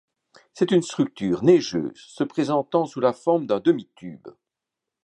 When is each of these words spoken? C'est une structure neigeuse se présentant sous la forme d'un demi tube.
C'est 0.55 0.71
une 0.71 0.81
structure 0.81 1.43
neigeuse 1.43 1.93
se 1.99 2.23
présentant 2.23 2.87
sous 2.87 2.99
la 2.99 3.13
forme 3.13 3.45
d'un 3.45 3.59
demi 3.59 3.87
tube. 3.93 4.29